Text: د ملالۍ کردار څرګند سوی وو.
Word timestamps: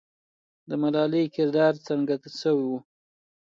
د 0.69 0.71
ملالۍ 0.81 1.25
کردار 1.35 1.73
څرګند 1.85 2.23
سوی 2.41 2.63
وو. 2.69 2.77